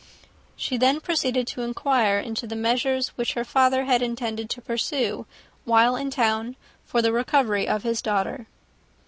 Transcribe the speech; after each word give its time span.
She 0.55 0.77
then 0.77 0.99
proceeded 0.99 1.45
to 1.49 1.61
inquire 1.61 2.17
into 2.17 2.47
the 2.47 2.55
measures 2.55 3.09
which 3.09 3.33
her 3.33 3.45
father 3.45 3.83
had 3.85 4.01
intended 4.01 4.49
to 4.49 4.59
pursue, 4.59 5.27
while 5.63 5.95
in 5.95 6.09
town, 6.09 6.55
for 6.87 7.03
the 7.03 7.13
recovery 7.13 7.67
of 7.67 7.83
his 7.83 8.01
daughter. 8.01 8.47